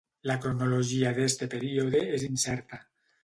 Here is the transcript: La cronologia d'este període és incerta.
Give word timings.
La 0.29 0.35
cronologia 0.45 1.11
d'este 1.19 1.49
període 1.53 2.03
és 2.21 2.27
incerta. 2.31 2.81